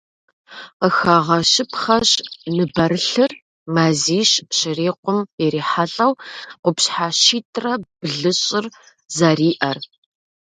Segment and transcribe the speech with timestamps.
[0.79, 2.11] Къыхэгъэщыпхъэщ
[2.55, 3.31] ныбэрылъыр
[3.73, 6.13] мазищ щрикъум ирихьэлӏэу
[6.63, 7.73] къупщхьэ щитӏрэ
[8.07, 8.65] блыщӏыр
[9.15, 9.77] зэриӏэр.